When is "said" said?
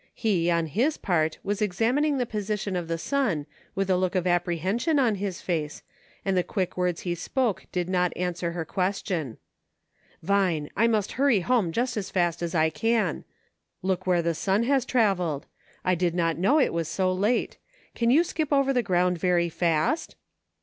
13.19-13.25